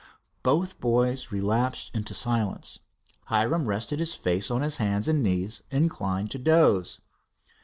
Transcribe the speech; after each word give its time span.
Both 0.41 0.79
boys 0.79 1.31
relapsed 1.31 1.91
into 1.93 2.15
silence. 2.15 2.79
Hiram 3.25 3.67
rested 3.67 3.99
his 3.99 4.15
face 4.15 4.49
on 4.49 4.63
his 4.63 4.77
hands 4.77 5.07
and 5.07 5.23
his 5.23 5.23
knees, 5.23 5.63
inclined 5.69 6.31
to 6.31 6.39
doze. 6.39 6.97